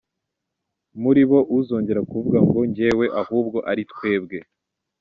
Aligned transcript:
muri 1.01 1.21
bo 1.29 1.39
uzongera 1.57 1.99
kuvuga 2.11 2.39
ngo 2.47 2.59
‘Njyewe’ 2.69 3.05
ahubwo 3.21 3.57
ari 3.71 3.83
‘Twebwe’ 3.91 4.37